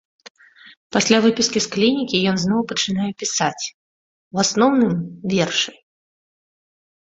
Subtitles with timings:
[0.95, 3.63] Пасля выпіскі з клінікі ён зноў пачынае пісаць,
[4.33, 4.91] у асноўным
[5.37, 5.71] вершы.